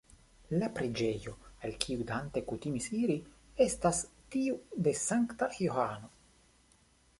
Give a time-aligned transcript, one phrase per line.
[0.59, 1.33] La preĝejo,
[1.67, 3.19] al kiu Dante kutimis iri,
[3.67, 4.01] estas
[4.37, 6.13] tiu de Sankta Johano.